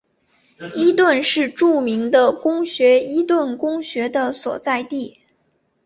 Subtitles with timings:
[0.73, 5.19] 伊顿是著名的公学伊顿公学的所在地。